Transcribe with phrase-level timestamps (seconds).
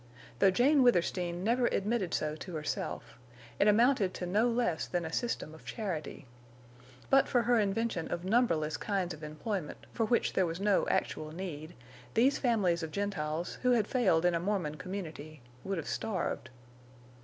[0.39, 3.19] Though Jane Withersteen never admitted so to herself,
[3.59, 6.25] it amounted to no less than a system of charity.
[7.11, 11.31] But for her invention of numberless kinds of employment, for which there was no actual
[11.31, 11.75] need,
[12.15, 16.49] these families of Gentiles, who had failed in a Mormon community, would have starved.